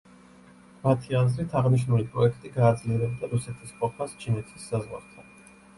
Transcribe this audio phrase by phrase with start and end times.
[0.85, 5.33] მათი აზრით აღნიშნული პროექტი გააძლიერებდა რუსეთის ყოფას ჩინეთის საზღვართან.